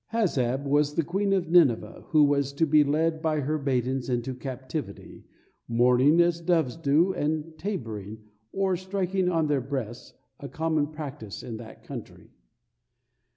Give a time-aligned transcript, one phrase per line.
[0.11, 4.33] Hazzab was the queen of Nineveh, who was to be led by her maidens into
[4.33, 5.25] captivity,
[5.67, 8.17] mourning as doves do, and "tabering,"
[8.51, 12.31] or striking on their breasts, a common practice in that country.